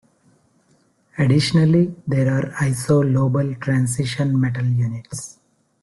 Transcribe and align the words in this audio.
Additionally 1.19 1.93
there 2.07 2.27
are 2.33 2.49
isolobal 2.53 3.59
transition-metal 3.61 4.65
units. 4.65 5.37